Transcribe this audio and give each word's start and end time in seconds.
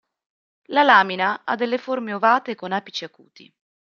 La 0.73 0.81
lamina 0.81 1.43
ha 1.45 1.53
delle 1.53 1.77
forme 1.77 2.13
ovate 2.15 2.55
con 2.55 2.71
apici 2.71 3.03
acuti. 3.03 3.53